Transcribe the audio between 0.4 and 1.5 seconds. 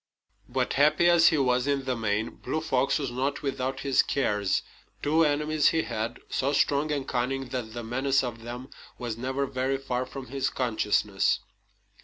But happy as he